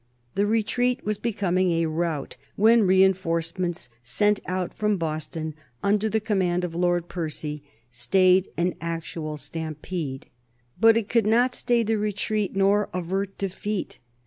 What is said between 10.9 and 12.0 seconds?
it could not stay the